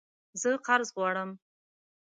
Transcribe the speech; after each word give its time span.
زه 0.41 0.49
قرض 0.65 0.89
غواړم 0.95 1.29